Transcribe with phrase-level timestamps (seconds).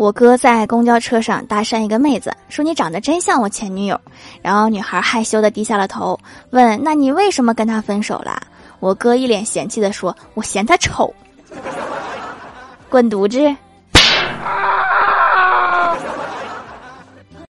[0.00, 4.00] 我哥在公交车上搭讪一个妹子，说你长得真像我前女友。
[4.40, 6.18] 然后女孩害羞的低下了头，
[6.52, 8.40] 问那你为什么跟他分手了？
[8.78, 11.12] 我哥一脸嫌弃的说：我嫌他丑，
[12.88, 13.54] 滚犊子。